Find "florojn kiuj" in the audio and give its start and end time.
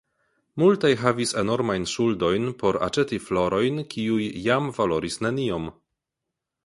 3.29-4.27